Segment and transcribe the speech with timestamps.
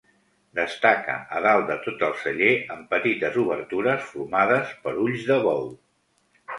[0.59, 5.67] Destaca a dalt de tot el celler amb petites obertures formades per ulls de bou.